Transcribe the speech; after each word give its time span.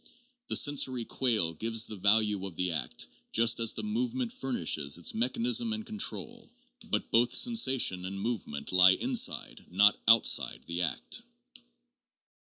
The 0.47 0.55
sensory 0.55 1.05
quale 1.05 1.53
gives 1.53 1.85
the 1.85 1.95
value 1.95 2.47
of 2.47 2.55
the 2.55 2.71
act, 2.71 3.05
just 3.31 3.59
as 3.59 3.73
the 3.73 3.83
movement 3.83 4.33
furnishes 4.33 4.97
its 4.97 5.13
mechanism 5.13 5.73
and 5.73 5.85
control, 5.85 6.49
but 6.85 7.11
both 7.11 7.33
sensa 7.33 7.79
tion 7.79 8.03
and 8.03 8.19
movement 8.19 8.71
lie 8.71 8.93
inside, 8.93 9.63
not 9.69 9.99
outside 10.07 10.63
the 10.65 10.81
act. 10.81 11.21